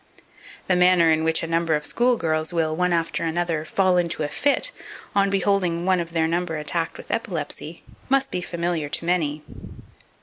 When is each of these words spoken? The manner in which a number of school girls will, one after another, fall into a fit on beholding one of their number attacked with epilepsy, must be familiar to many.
The 0.65 0.75
manner 0.75 1.11
in 1.11 1.23
which 1.23 1.43
a 1.43 1.47
number 1.47 1.75
of 1.75 1.85
school 1.85 2.15
girls 2.17 2.51
will, 2.51 2.75
one 2.75 2.91
after 2.91 3.23
another, 3.23 3.65
fall 3.65 3.97
into 3.97 4.23
a 4.23 4.27
fit 4.27 4.71
on 5.13 5.29
beholding 5.29 5.85
one 5.85 5.99
of 5.99 6.13
their 6.13 6.27
number 6.27 6.55
attacked 6.57 6.97
with 6.97 7.11
epilepsy, 7.11 7.83
must 8.09 8.31
be 8.31 8.41
familiar 8.41 8.89
to 8.89 9.05
many. 9.05 9.43